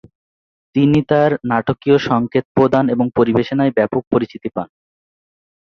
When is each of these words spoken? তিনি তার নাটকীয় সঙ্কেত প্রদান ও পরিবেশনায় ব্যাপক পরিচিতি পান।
তিনি 0.75 0.99
তার 1.07 1.31
নাটকীয় 1.51 1.97
সঙ্কেত 2.09 2.45
প্রদান 2.55 2.85
ও 2.93 3.15
পরিবেশনায় 3.17 3.75
ব্যাপক 3.77 4.01
পরিচিতি 4.13 4.49
পান। 4.55 4.67